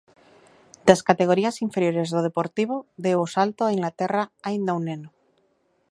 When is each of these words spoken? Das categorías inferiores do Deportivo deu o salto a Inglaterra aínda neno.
Das 0.87 1.01
categorías 1.09 1.61
inferiores 1.67 2.09
do 2.15 2.21
Deportivo 2.27 2.75
deu 3.05 3.19
o 3.25 3.31
salto 3.35 3.61
a 3.63 3.73
Inglaterra 3.75 4.23
aínda 4.47 4.73
neno. 4.87 5.09